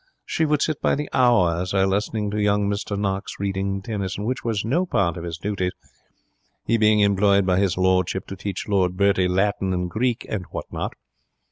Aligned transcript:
She 0.25 0.45
would 0.45 0.63
sit 0.63 0.81
by 0.81 0.95
the 0.95 1.07
hour, 1.13 1.63
sir, 1.63 1.85
listening 1.85 2.31
to 2.31 2.41
young 2.41 2.67
Mr 2.67 2.97
Knox 2.97 3.35
reading 3.39 3.83
Tennyson, 3.83 4.23
which 4.25 4.43
was 4.43 4.65
no 4.65 4.83
part 4.87 5.15
of 5.15 5.23
his 5.23 5.37
duties, 5.37 5.73
he 6.65 6.75
being 6.79 7.01
employed 7.01 7.45
by 7.45 7.59
his 7.59 7.77
lordship 7.77 8.25
to 8.29 8.35
teach 8.35 8.67
Lord 8.67 8.97
Bertie 8.97 9.27
Latin 9.27 9.73
and 9.73 9.91
Greek 9.91 10.25
and 10.27 10.45
what 10.49 10.65
not. 10.73 10.93